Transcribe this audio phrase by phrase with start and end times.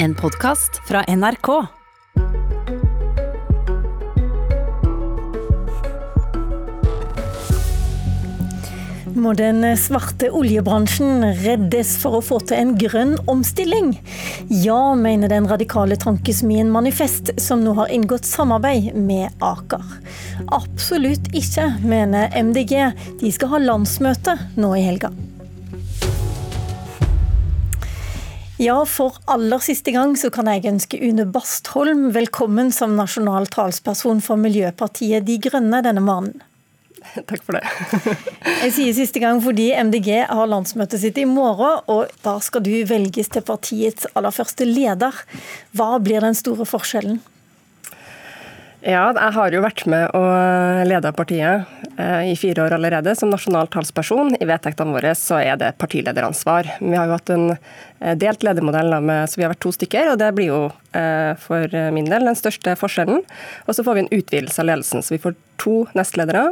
[0.00, 1.48] En podkast fra NRK.
[9.18, 13.96] Må den svarte oljebransjen reddes for å få til en grønn omstilling?
[14.46, 19.82] Ja, mener den radikale tankesmien Manifest, som nå har inngått samarbeid med Aker.
[20.46, 22.92] Absolutt ikke, mener MDG.
[23.18, 25.10] De skal ha landsmøte nå i helga.
[28.58, 34.18] Ja, for aller siste gang så kan jeg ønske Une Bastholm velkommen som nasjonal talsperson
[34.18, 36.42] for Miljøpartiet De Grønne denne morgenen.
[37.30, 37.62] Takk for det.
[38.64, 42.72] jeg sier siste gang fordi MDG har landsmøtet sitt i morgen, og da skal du
[42.90, 45.22] velges til partiets aller første leder.
[45.78, 47.22] Hva blir den store forskjellen?
[48.78, 51.66] Ja, jeg har jo vært med og leda partiet
[51.98, 54.36] eh, i fire år allerede som nasjonal talsperson.
[54.38, 56.68] I vedtektene våre så er det partilederansvar.
[56.78, 58.94] Vi har jo hatt en eh, delt ledermodell,
[59.26, 60.12] så vi har vært to stykker.
[60.12, 60.60] og Det blir jo
[60.94, 63.24] eh, for min del den største forskjellen.
[63.66, 66.46] Og så får vi en utvidelse av ledelsen, så vi får to nestledere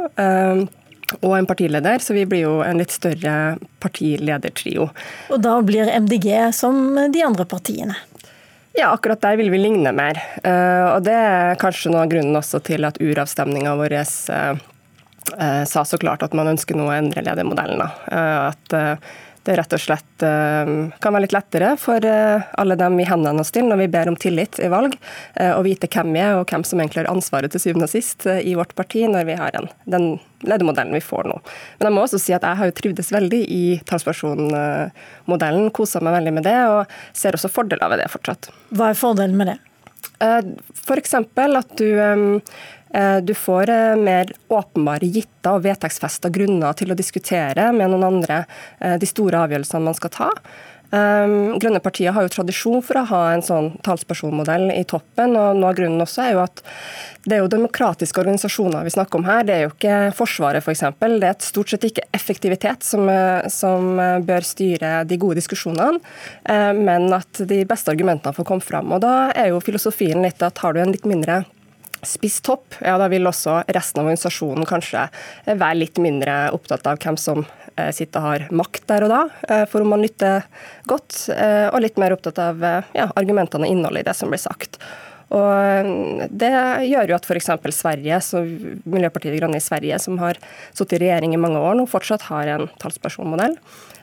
[1.21, 4.89] og en partileder, så vi blir jo en litt større partiledertrio.
[5.31, 7.95] Og da blir MDG som de andre partiene?
[8.77, 10.19] Ja, akkurat der vil vi ligne mer.
[10.43, 14.59] Eh, og Det er kanskje noe av grunnen også til at uravstemninga vår eh,
[15.33, 17.81] eh, sa så klart at man ønsker nå å endre ledermodellen.
[17.81, 18.77] At
[19.47, 20.69] det rett og slett eh,
[21.01, 24.11] kan være litt lettere for eh, alle dem vi henvender oss til når vi ber
[24.11, 24.97] om tillit i valg,
[25.39, 27.93] eh, å vite hvem vi er og hvem som egentlig har ansvaret til syvende og
[27.93, 30.09] sist i vårt parti, når vi har en, den
[30.45, 31.39] ledermodellen vi får nå.
[31.79, 36.19] Men jeg må også si at jeg har jo trivdes veldig i talspersonmodellen, kosa meg
[36.19, 38.51] veldig med det, og ser også fordeler ved det fortsatt.
[38.75, 39.57] Hva er fordelen med det?
[40.17, 41.13] F.eks.
[41.13, 41.87] at du
[43.21, 48.41] du får eh, mer åpenbare gitte og vedtektsfesta grunner til å diskutere med noen andre
[48.79, 50.31] eh, de store avgjørelsene man skal ta.
[50.87, 55.33] Grønne partier har jo tradisjon for å ha en sånn talspersonmodell i toppen.
[55.35, 56.61] og Noe av grunnen også er jo at
[57.27, 59.43] det er jo demokratiske organisasjoner vi snakker om her.
[59.43, 60.85] Det er jo ikke Forsvaret f.eks.
[60.95, 63.03] For det er stort sett ikke effektivitet som,
[63.51, 65.99] som, bør styre de gode diskusjonene,
[66.79, 68.95] men at de beste argumentene får komme fram.
[68.95, 71.41] Og Da er jo filosofien litt at har du en litt mindre
[72.05, 75.07] spiss topp, ja, da vil også resten av organisasjonen kanskje
[75.47, 77.43] være litt mindre opptatt av hvem som
[77.75, 80.45] eh, sitter og har makt der og da, eh, for om man lytter
[80.89, 82.63] godt, eh, og litt mer opptatt av
[82.95, 84.79] ja, argumentene og innholdet i det som blir sagt.
[85.27, 86.53] Og Det
[86.87, 87.49] gjør jo at f.eks.
[87.75, 88.45] Sverige, så
[88.87, 90.39] Miljøpartiet De Grønne i Sverige, som har
[90.71, 93.57] sittet i regjering i mange år nå, fortsatt har en talspersonmodell.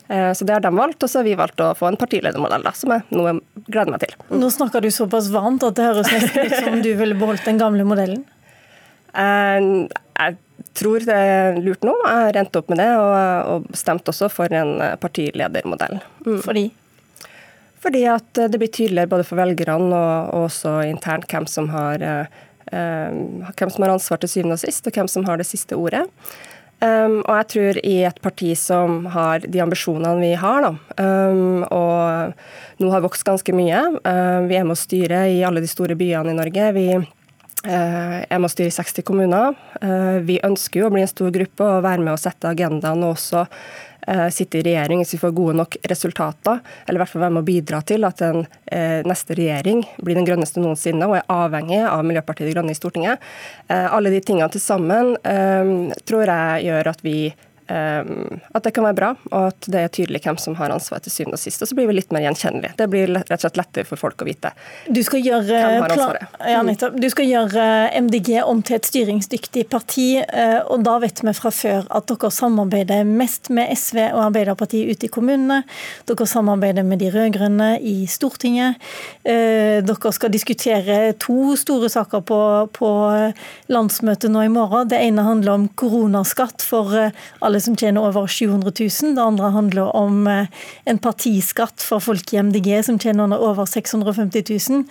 [0.08, 2.64] Eh, så det har de valgt, og så har vi valgt å få en partiledermodell,
[2.66, 4.14] da, som jeg nå gleder meg til.
[4.36, 7.60] Nå snakker du såpass varmt at det høres nesten ut som du ville beholdt den
[7.60, 8.24] gamle modellen?
[9.16, 9.58] Eh,
[10.20, 10.38] jeg
[10.76, 11.94] tror det er lurt nå.
[12.04, 16.00] Jeg har rent opp med det, og, stemt også for en partiledermodell.
[16.26, 16.40] Mm.
[16.44, 16.64] Fordi?
[17.84, 22.42] Fordi at det blir tydeligere både for velgerne og, også internt hvem som har uh,
[22.72, 26.06] hvem som har ansvar til syvende og sist, og hvem som har det siste ordet.
[26.82, 31.62] Um, og jeg tror i et parti som har de ambisjonene vi har, da, um,
[31.70, 35.70] og nå har vokst ganske mye uh, Vi er med å styre i alle de
[35.70, 36.66] store byene i Norge.
[36.76, 37.06] Vi uh,
[37.70, 39.54] er med å styre i 60 kommuner.
[39.80, 43.06] Uh, vi ønsker jo å bli en stor gruppe og være med å sette agendaen
[43.06, 43.46] og også
[44.34, 47.44] sitte i regjering hvis vi får gode nok resultater, eller i hvert fall være med
[47.44, 51.80] å bidra til at den eh, neste regjering blir den grønneste noensinne og er avhengig
[51.88, 53.24] av Miljøpartiet De Grønne i Stortinget.
[53.68, 55.14] Eh, alle de tingene til sammen
[56.04, 57.18] tror jeg gjør at vi
[57.66, 61.14] at det kan være bra, og at det er tydelig hvem som har ansvaret til
[61.14, 61.62] syvende og sist.
[61.64, 62.74] Og så blir vi litt mer gjenkjennelige.
[62.78, 64.52] Det blir rett og slett lettere for folk å vite
[64.94, 66.34] du skal gjøre, hvem har ansvaret.
[66.44, 66.98] Ja, mm.
[67.00, 67.64] du skal gjøre
[68.04, 72.30] MDG om til et styringsdyktig parti, eh, og da vet vi fra før at dere
[72.34, 75.62] samarbeider mest med SV og Arbeiderpartiet ute i kommunene.
[76.08, 78.80] Dere samarbeider med de rød-grønne i Stortinget.
[79.22, 82.40] Eh, dere skal diskutere to store saker på,
[82.76, 82.90] på
[83.72, 84.90] landsmøtet nå i morgen.
[84.90, 89.14] Det ene handler om koronaskatt for alle alle som tjener over 700 000.
[89.14, 90.46] Det andre handler om eh,
[90.84, 94.82] en partiskatt for folk i MDG som tjener over 650 000.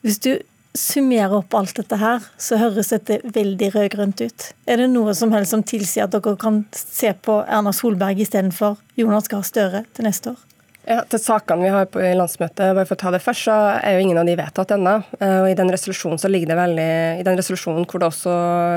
[0.00, 0.38] Hvis du
[0.72, 4.46] summerer opp alt dette her, så høres dette veldig rød-grønt ut.
[4.64, 8.78] Er det noe som helst som tilsier at dere kan se på Erna Solberg istedenfor
[8.96, 10.49] Jonas Gahr Støre til neste år?
[10.88, 13.98] Ja, til sakene vi har på landsmøtet, bare for å ta det først, så er
[13.98, 14.94] jo ingen av de vedtatt ennå.
[15.20, 18.32] Eh, I den resolusjonen så ligger det veldig, i den resolusjonen hvor det også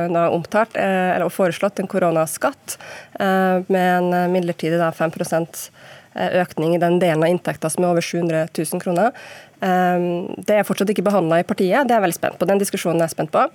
[0.09, 2.75] er omtalt, eh, eller foreslått en koronaskatt
[3.23, 5.67] eh, med en midlertidig da, 5%
[6.13, 9.15] økning i den delen av inntekta som er over 700 000 kroner.
[9.57, 12.45] Det er fortsatt ikke behandla i partiet, det er jeg veldig spent på.
[12.45, 13.47] Den diskusjonen er jeg spent på.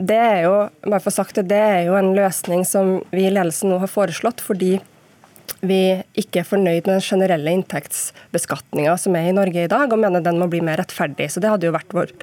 [0.00, 0.54] Det er jo,
[0.86, 3.92] bare for sagt det, det er jo en løsning som vi i ledelsen nå har
[3.92, 4.78] foreslått, fordi
[5.60, 5.80] vi
[6.18, 10.24] ikke er fornøyd med den generelle inntektsbeskatninga som er i Norge i dag, og mener
[10.24, 11.30] den må bli mer rettferdig.
[11.32, 12.14] Så det hadde jo vært vår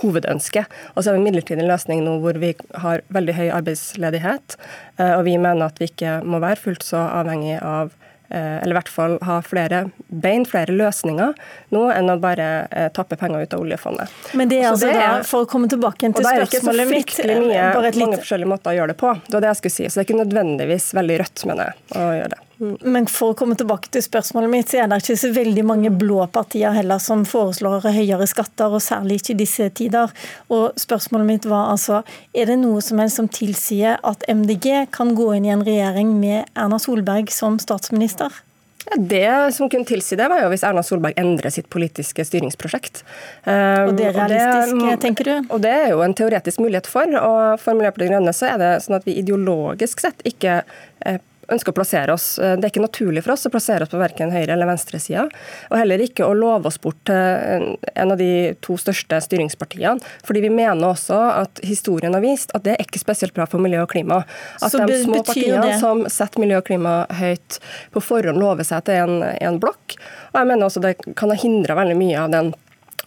[0.00, 0.64] hovedønske.
[0.94, 2.52] Og så har vi en midlertidig løsning nå hvor vi
[2.84, 4.58] har veldig høy arbeidsledighet,
[5.00, 7.96] eh, og vi mener at vi ikke må være fullt så avhengig av
[8.30, 11.32] Eh, eller i hvert fall ha flere bein, flere løsninger,
[11.74, 14.12] nå enn å bare eh, tappe penger ut av oljefondet.
[14.38, 16.60] Men det er altså det er, for å komme tilbake til spørsmålet mitt Det er
[16.60, 17.64] ikke så fryktelig mye,
[18.04, 19.16] mange forskjellige måter å gjøre det på.
[19.26, 19.88] Det var det jeg skulle si.
[19.88, 22.40] Så det er ikke nødvendigvis veldig rødt, mener jeg, å gjøre det.
[22.60, 25.92] Men for å komme tilbake til spørsmålet mitt, så er det ikke så veldig mange
[25.96, 30.12] blå partier heller som foreslår høyere skatter, og særlig ikke i disse tider.
[30.52, 32.02] Og spørsmålet mitt var altså,
[32.36, 36.12] er det noe som helst som tilsier at MDG kan gå inn i en regjering
[36.20, 38.42] med Erna Solberg som statsminister?
[38.90, 43.02] Ja, det som kunne tilsi det, var jo hvis Erna Solberg endrer sitt politiske styringsprosjekt.
[43.46, 45.34] Og det er realistisk, og det, tenker du?
[45.48, 47.08] Og det er jo en teoretisk mulighet for.
[47.08, 50.62] Og for Miljøpartiet De Grønne så er det sånn at vi ideologisk sett ikke
[51.06, 52.38] eh, ønsker å plassere oss.
[52.38, 55.26] Eh, det er ikke naturlig for oss å plassere oss på verken høyre- eller venstresida.
[55.70, 60.00] Og heller ikke å love oss bort til en av de to største styringspartiene.
[60.26, 63.62] Fordi vi mener også at historien har vist at det er ikke spesielt bra for
[63.62, 64.22] miljø og klima.
[64.60, 65.78] At Så de små partiene det?
[65.82, 67.60] som setter miljø og klima høyt
[67.92, 69.98] på forhånd, lover seg til en, en blokk.
[70.32, 72.52] Og jeg mener også det kan ha hindra veldig mye av den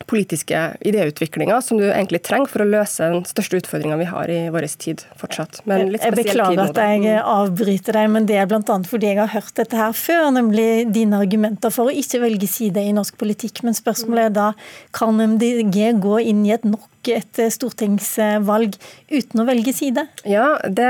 [0.10, 4.40] politiske idéutviklinga som du egentlig trenger for å løse den største utfordringa vi har i
[4.54, 5.62] vår tid fortsatt.
[5.68, 8.80] jeg beklager at jeg avbryter deg, men det er bl.a.
[8.90, 12.82] fordi jeg har hørt dette her før, nemlig dine argumenter for å ikke velge side
[12.82, 13.64] i norsk politikk.
[13.68, 14.48] Men spørsmålet er da,
[14.96, 18.78] kan MDG gå inn i et nok et stortingsvalg
[19.12, 20.06] uten å velge side?
[20.30, 20.90] Ja, det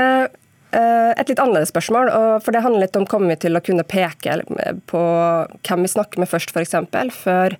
[0.74, 2.10] et litt annerledes spørsmål.
[2.42, 4.40] for Det handler litt om kommer vi til å kunne peke
[4.90, 5.02] på
[5.68, 6.74] hvem vi snakker med først, f.eks.
[7.14, 7.56] før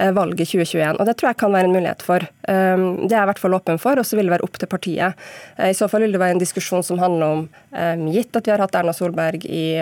[0.00, 0.98] eh, valget 2021.
[0.98, 2.26] Og Det tror jeg kan være en mulighet for.
[2.48, 4.60] Eh, det er jeg i hvert fall åpen for, og så vil det være opp
[4.60, 5.26] til partiet.
[5.56, 7.42] I så fall vil det være en diskusjon som handler om,
[8.10, 9.78] gitt at vi har hatt Erna Solberg i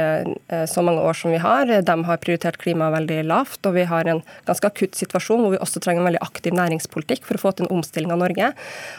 [0.68, 4.10] så mange år som vi har, de har prioritert klima veldig lavt, og vi har
[4.10, 7.54] en ganske akutt situasjon hvor vi også trenger en veldig aktiv næringspolitikk for å få
[7.56, 8.52] til en omstilling av Norge.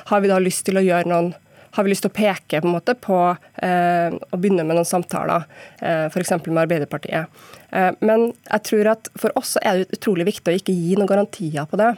[0.10, 1.34] Har vi da lyst til å gjøre noen
[1.75, 3.18] har vi lyst til å peke på, en måte, på
[3.63, 5.48] eh, å begynne med noen samtaler,
[5.81, 6.36] eh, f.eks.
[6.48, 7.42] med Arbeiderpartiet.
[7.71, 11.12] Eh, men jeg tror at for oss er det utrolig viktig å ikke gi noen
[11.12, 11.94] garantier på det.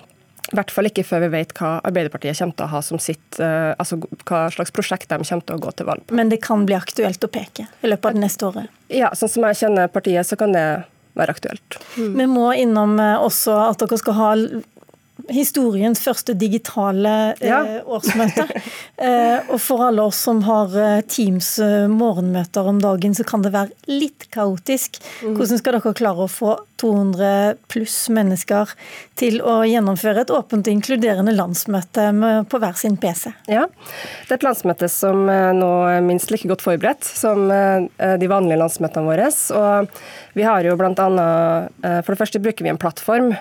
[0.52, 3.40] I hvert fall ikke før vi vet hva Arbeiderpartiet kommer til å ha som sitt,
[3.40, 6.18] eh, altså hva slags prosjekt de kommer til å gå til valg på.
[6.18, 8.80] Men det kan bli aktuelt å peke i løpet av det neste året?
[8.92, 10.66] Ja, sånn som jeg kjenner partiet, så kan det
[11.16, 11.78] være aktuelt.
[11.98, 12.12] Mm.
[12.18, 14.30] Vi må innom eh, også at dere skal ha
[15.30, 18.48] historiens første digitale eh, årsmøte.
[19.02, 21.56] Eh, og for alle oss som har eh, Teams
[21.90, 25.00] morgenmøter om dagen, så kan det være litt kaotisk.
[25.24, 25.40] Mm.
[25.40, 26.52] Hvordan skal dere klare å få
[26.82, 28.74] 200 pluss mennesker
[29.20, 32.08] til å gjennomføre et åpent og inkluderende landsmøte
[32.50, 33.32] på hver sin PC?
[33.52, 38.60] Ja, det er et landsmøte som nå er minst like godt forberedt som de vanlige
[38.60, 39.30] landsmøtene våre.
[39.32, 39.92] Og
[40.38, 43.32] vi har jo blant annet, For det første bruker vi en plattform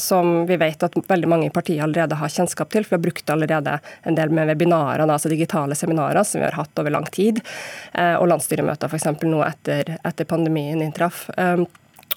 [0.00, 2.86] som vi vet at veldig mange partier allerede har kjennskap til.
[2.86, 6.58] For vi har brukt allerede en del med webinarer, altså digitale seminarer som vi har
[6.58, 7.40] hatt over lang tid.
[7.92, 9.08] Eh, og landsstyremøter f.eks.
[9.22, 11.26] nå etter, etter pandemien inntraff.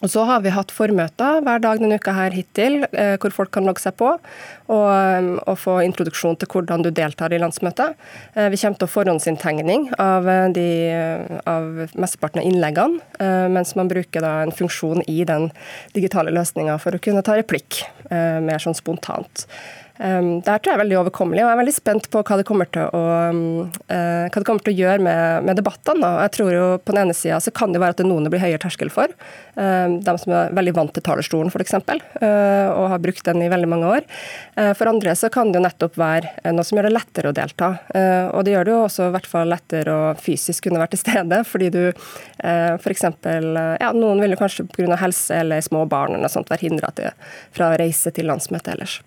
[0.04, 3.52] Og så har vi hatt formøter hver dag denne uka her hittil, eh, hvor folk
[3.56, 4.20] kan logge seg på og,
[4.68, 7.96] um, og, få introduksjon til hvordan du deltar i landsmøtet.
[8.36, 13.02] Eh, vi kommer til å forhåndsinntegning av, eh, av mesteparten av innleggene,
[13.50, 15.50] mens man bruker en funksjon i den
[15.94, 19.48] digitale løsninga for å kunne ta replikk mer sånn spontant.
[19.98, 22.38] Um, det her tror jeg er veldig overkommelig, og jeg er veldig spent på hva
[22.38, 23.02] det kommer til å,
[23.34, 23.40] um,
[23.90, 26.12] uh, det kommer til å gjøre med, med debattene.
[26.28, 28.28] Jeg tror jo På den ene sida så kan det være at det er noen
[28.28, 29.14] det blir høyere terskel for.
[29.56, 33.50] Um, de som er veldig vant til talerstolen, f.eks., uh, og har brukt den i
[33.52, 34.08] veldig mange år.
[34.54, 37.36] Uh, for andre så kan det jo nettopp være noe som gjør det lettere å
[37.36, 37.74] delta.
[38.38, 41.04] Og det gjør det jo også i hvert fall lettere å fysisk kunne være til
[41.04, 43.08] stede, fordi du uh, f.eks.
[43.82, 44.96] Ja, noen vil jo kanskje pga.
[45.02, 46.94] helse eller små barn eller sånt være hindra
[47.54, 49.00] fra å reise til landsmøtet ellers.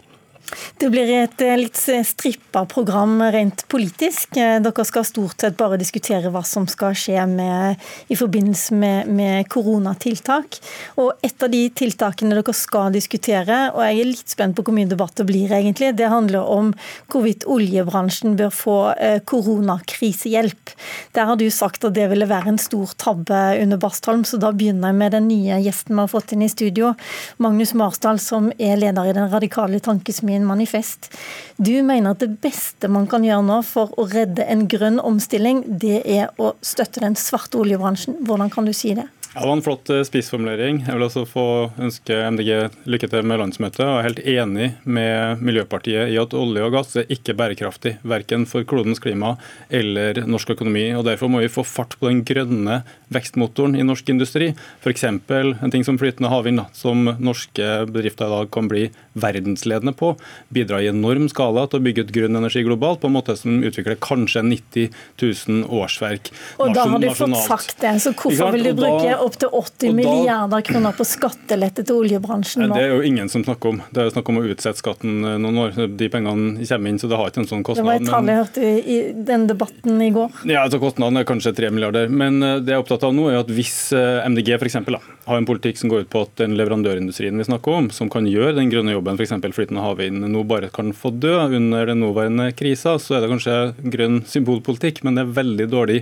[0.81, 4.37] Det blir et eh, litt strippa program rent politisk.
[4.37, 9.11] Eh, dere skal stort sett bare diskutere hva som skal skje med, i forbindelse med,
[9.13, 10.61] med, koronatiltak.
[11.01, 14.77] Og Et av de tiltakene dere skal diskutere, og jeg er litt spent på hvor
[14.77, 16.73] mye debatt det blir, egentlig, det handler om
[17.13, 20.75] hvorvidt oljebransjen bør få eh, koronakrisehjelp.
[21.17, 24.53] Der har du sagt at det ville være en stor tabbe under Bastholm, så da
[24.57, 26.95] begynner jeg med den nye gjesten vi har fått inn i studio.
[27.43, 31.11] Magnus Marsdal, som er leder i Den radikale tankesmien egen manifest.
[31.57, 35.65] Du mener at det beste man kan gjøre nå for å redde en grønn omstilling,
[35.67, 38.25] det er å støtte den svarte oljebransjen.
[38.25, 39.09] Hvordan kan du si det?
[39.35, 40.81] Ja, Det var en flott eh, spissformulering.
[40.89, 41.45] Jeg vil også få
[41.79, 42.49] ønske MDG
[42.91, 43.85] lykke til med landsmøtet.
[43.85, 48.43] Og er helt enig med Miljøpartiet i at olje og gass er ikke bærekraftig, verken
[48.51, 49.37] for klodens klima
[49.71, 50.89] eller norsk økonomi.
[50.99, 52.81] og Derfor må vi få fart på den grønne
[53.15, 54.49] vekstmotoren i norsk industri.
[54.83, 55.07] F.eks.
[55.07, 60.17] en ting som flytende havvind, som norske bedrifter i dag kan bli verdensledende på.
[60.51, 63.63] Bidra i enorm skala til å bygge ut grønn energi globalt på en måte som
[63.63, 64.91] utvikler kanskje 90
[65.23, 66.35] 000 årsverk.
[66.59, 70.65] Og da har du fått sagt det, så hvorfor vil du bruke opptil 80 milliarder
[70.67, 72.75] kroner på skattelette til oljebransjen nå?
[72.77, 73.83] Det er jo ingen som snakker om.
[73.91, 75.79] Det er jo snakk om å utsette skatten eh, noen år.
[76.01, 77.85] De pengene kommer inn, så det har ikke en sånn kostnad.
[77.85, 78.99] Det var et tall jeg hørte i
[79.31, 80.43] den debatten i går.
[80.51, 82.11] Ja, altså Kostnaden er kanskje 3 milliarder.
[82.11, 84.99] Men eh, det jeg er opptatt av nå, er at hvis eh, MDG for eksempel,
[84.99, 88.11] da, har en politikk som går ut på at den leverandørindustrien vi snakker om, som
[88.13, 89.37] kan gjøre den grønne jobben, f.eks.
[89.55, 93.59] flytende havvind, nå bare kan få dø under den nåværende krisa, så er det kanskje
[93.93, 96.01] grønn symbolpolitikk, men det er veldig dårlig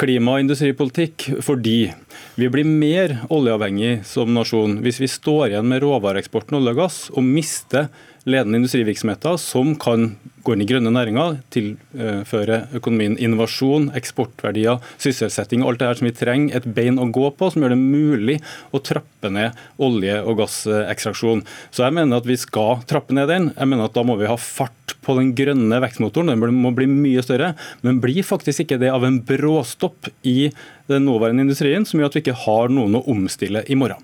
[0.00, 1.30] klima- og industripolitikk.
[1.44, 1.78] fordi
[2.34, 6.98] vi blir mer oljeavhengig som nasjon hvis vi står igjen med råvareeksporten olje og gass
[7.10, 7.88] og mister
[8.28, 10.14] ledende industrivirksomheter som kan
[10.44, 16.14] gå inn i grønne næringer, tilføre økonomien innovasjon, eksportverdier, sysselsetting alt det her som vi
[16.16, 18.36] trenger et bein å gå på, som gjør det mulig
[18.74, 21.44] å trappe ned olje- og gassekstraksjon.
[21.72, 23.50] Så jeg mener at vi skal trappe ned den.
[23.56, 26.32] Jeg mener at da må vi ha fart på den grønne vekstmotoren.
[26.32, 27.54] Den må bli mye større,
[27.84, 30.50] men blir faktisk ikke det av en bråstopp i
[30.92, 34.00] den nåværende industrien som gjør at vi ikke har noen å omstille i morgen.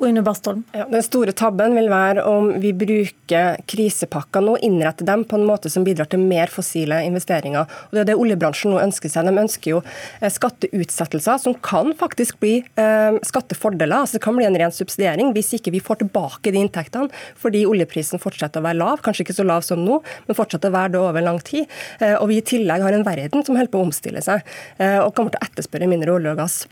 [0.00, 0.62] Une Bastholm.
[0.72, 5.44] Ja, den store tabben vil være om vi bruker krisepakker nå, innretter dem på en
[5.48, 7.68] måte som bidrar til mer fossile investeringer.
[7.90, 9.28] Og Det er det oljebransjen nå ønsker seg.
[9.28, 14.00] De ønsker jo eh, skatteutsettelser som kan faktisk bli eh, skattefordeler.
[14.00, 17.66] altså Det kan bli en ren subsidiering hvis ikke vi får tilbake de inntektene fordi
[17.68, 20.94] oljeprisen fortsetter å være lav, kanskje ikke så lav som nå, men fortsetter å være
[20.96, 21.68] det over lang tid.
[22.00, 24.40] Eh, og vi i tillegg har en verden som holder på å omstille seg
[24.78, 26.62] eh, og kommer til å etterspørre mindre olje og gass.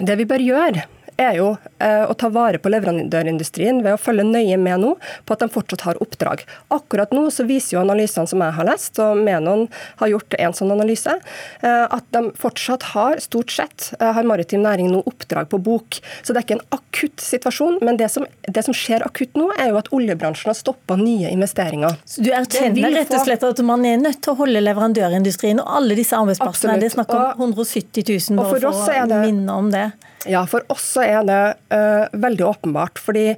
[0.00, 0.86] Det vi bør gjøre,
[1.20, 1.48] er jo
[1.82, 4.92] eh, å ta vare på leverandørindustrien ved å følge nøye med nå
[5.26, 6.44] på at de fortsatt har oppdrag.
[6.74, 9.66] Akkurat nå så viser jo analysene som jeg har lest, og Menon
[10.00, 11.14] har gjort en sånn analyse,
[11.62, 16.00] eh, at de fortsatt har, stort sett, eh, har maritim næring nå oppdrag på bok.
[16.22, 17.80] Så det er ikke en akutt situasjon.
[17.82, 21.32] Men det som, det som skjer akutt nå, er jo at oljebransjen har stoppa nye
[21.32, 21.98] investeringer.
[22.04, 25.76] Så du erkjenner rett og slett at man er nødt til å holde leverandørindustrien og
[25.80, 26.76] alle disse arbeidsplassene?
[26.76, 26.80] Absolutt.
[26.82, 29.90] Det er snakk om 170 000, bare for, for å minne om det.
[30.30, 31.42] Ja, for oss er det
[31.74, 33.00] uh, veldig åpenbart.
[33.02, 33.32] fordi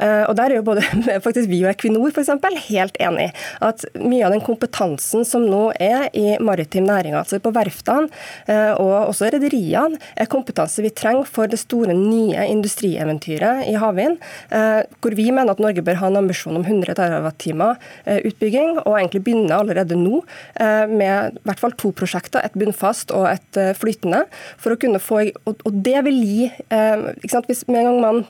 [0.00, 0.84] Eh, og Der er jo både
[1.26, 3.30] faktisk vi og Equinor for eksempel, helt enig
[3.64, 8.08] at mye av den kompetansen som nå er i maritim næring, altså på verftene
[8.48, 14.18] eh, og også rederiene, er kompetanse vi trenger for det store nye industrieventyret i havvind,
[15.00, 19.22] hvor vi mener at Norge bør ha en ambisjon om 100 TWh utbygging, og egentlig
[19.26, 20.20] begynne allerede nå
[20.90, 24.22] med i hvert fall to prosjekter, et bunnfast og et flytende,
[24.60, 28.22] for å kunne få Og det vil gi ikke sant, Hvis med en gang man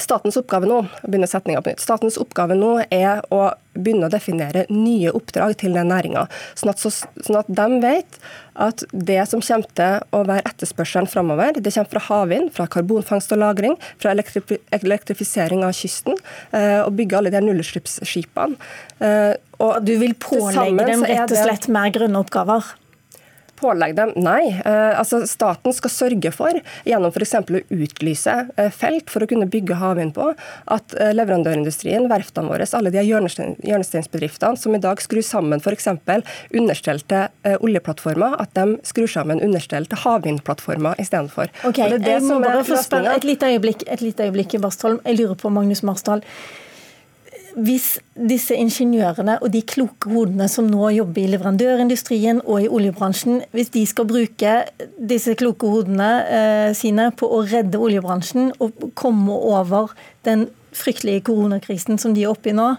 [0.00, 1.82] Statens oppgave nå begynner på nytt.
[1.82, 6.24] Statens oppgave nå er å begynne å definere nye oppdrag til den næringa,
[6.58, 8.18] sånn, sånn, at de vet
[8.64, 13.34] at det som kommer til å være etterspørselen framover, det kommer fra havvind, fra karbonfangst
[13.34, 16.18] og -lagring, fra elektrifisering av kysten,
[16.52, 18.56] eh, og bygge alle de nullutslippsskipene.
[19.00, 22.74] Eh, og du vil pålegge dem rett og slett mer grønne oppgaver?
[23.64, 24.12] Pålegge dem?
[24.20, 24.52] Nei.
[24.52, 27.34] Eh, altså Staten skal sørge for, gjennom f.eks.
[27.40, 30.30] å utlyse eh, felt for å kunne bygge havvind på,
[30.76, 35.88] at eh, leverandørindustrien, verftene våre, alle de hjørnesteinsbedriftene som i dag skrur sammen f.eks.
[36.54, 37.28] understelte
[37.60, 41.52] oljeplattformer, at de skrur sammen understell til havvindplattformer istedenfor.
[41.68, 44.58] Okay, det er det jeg må bare få spørre et lite øyeblikk, et lite øyeblikk
[44.64, 45.00] Bastholm.
[45.04, 46.22] Jeg lurer på, Magnus Marsdal
[47.54, 53.42] hvis disse ingeniørene og de kloke hodene som nå jobber i leverandørindustrien og i oljebransjen,
[53.54, 54.56] hvis de skal bruke
[54.98, 59.94] disse kloke hodene eh, sine på å redde oljebransjen og komme over
[60.26, 62.72] den fryktelige koronakrisen som de er oppe i nå,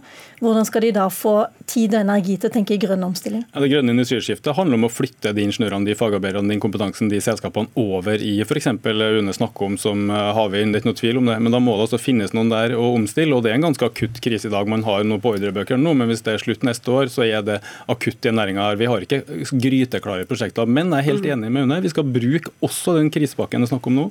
[0.43, 3.43] hvordan skal de da få tid og energi til å tenke grønn omstilling?
[3.51, 7.21] Ja, det grønne industriskiftet handler om å flytte de ingeniørene, de fagarbeiderne, den kompetansen, de
[7.23, 8.71] selskapene over i f.eks.
[8.85, 10.73] Une snakker om som eh, havvind.
[10.73, 11.37] Det er ikke noe tvil om det.
[11.43, 13.35] Men da må det altså finnes noen der å omstille.
[13.35, 14.69] og Det er en ganske akutt krise i dag.
[14.71, 17.45] Man har noe på ordrebøkene nå, men hvis det er slutt neste år, så er
[17.45, 17.59] det
[17.91, 18.79] akutt i næringa her.
[18.79, 20.69] Vi har ikke gryteklare prosjekter.
[20.69, 21.81] Men jeg er helt enig med Une.
[21.85, 24.05] Vi skal bruke også den krisepakken det er snakk om nå,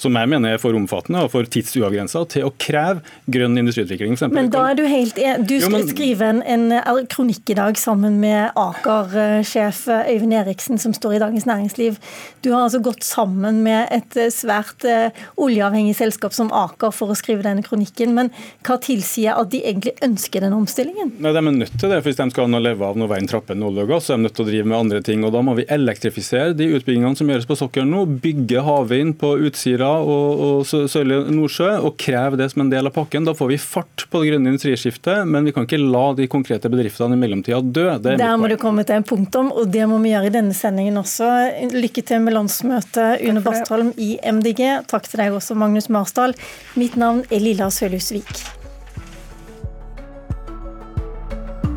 [0.00, 4.16] som jeg mener er for omfattende og for tidsuavgrensa, til å kreve grønn industriutvikling.
[4.34, 6.66] Men da er du helt Du skal men, skrive en, en
[7.08, 11.96] kronikk i dag sammen med Aker-sjef Øyvind Eriksen, som står i Dagens Næringsliv.
[12.44, 14.84] Du har altså gått sammen med et svært
[15.40, 18.14] oljeavhengig selskap som Aker for å skrive denne kronikken.
[18.16, 18.32] Men
[18.66, 21.14] hva tilsier at de egentlig ønsker den omstillingen?
[21.18, 23.56] Nei, De er nødt til det, for hvis de skal leve av når veien trapper
[23.56, 25.24] ned olje og gass, så er de nødt til å drive med andre ting.
[25.24, 28.04] og Da må vi elektrifisere de utbyggingene som gjøres på sokkelen nå.
[28.24, 32.96] Bygge havvind på Utsira og, og Sørlige Nordsjø, og kreve det som en del av
[32.96, 33.28] pakken.
[33.28, 36.70] Da får vi fart på det grønne industriskiftet, men vi kan ikke la de konkrete
[36.90, 37.86] bedriftene i mellomtida dø.
[38.18, 41.00] Der må du komme til en punktum, og det må vi gjøre i denne sendingen
[41.00, 41.30] også.
[41.72, 44.86] Lykke til med landsmøtet, Une Bastholm i MDG.
[44.90, 46.34] Takk til deg også, Magnus Marsdal.
[46.76, 48.59] Mitt navn er Lilla Sølhusvik.